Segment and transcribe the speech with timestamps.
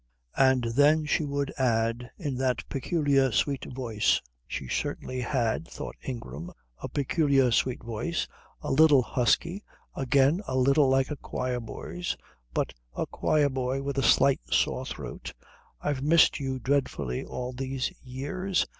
[0.39, 6.51] And then she would add in that peculiar sweet voice she certainly had, thought Ingram,
[6.81, 8.27] a peculiar sweet voice,
[8.61, 9.63] a little husky,
[9.95, 12.17] again a little like a choir boy's,
[12.51, 15.33] but a choir boy with a slight sore throat
[15.81, 18.65] "I've missed you dreadfully all these years.